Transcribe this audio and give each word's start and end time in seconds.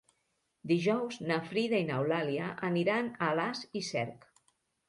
Dijous 0.71 1.19
na 1.31 1.37
Frida 1.51 1.83
i 1.83 1.87
n'Eulàlia 1.91 2.49
aniran 2.71 3.15
a 3.19 3.29
Alàs 3.35 3.63
i 3.83 3.87
Cerc. 3.93 4.31